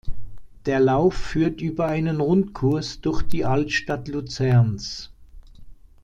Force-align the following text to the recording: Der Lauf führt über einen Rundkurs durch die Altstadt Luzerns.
Der 0.65 0.79
Lauf 0.79 1.13
führt 1.13 1.61
über 1.61 1.85
einen 1.85 2.21
Rundkurs 2.21 3.01
durch 3.01 3.21
die 3.21 3.45
Altstadt 3.45 4.07
Luzerns. 4.07 5.11